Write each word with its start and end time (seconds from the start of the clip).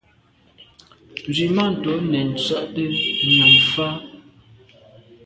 Nzwimàntô 1.27 1.93
nèn 2.11 2.27
ntse’te 2.33 2.83
nyàm 3.33 3.53
fa. 3.71 3.87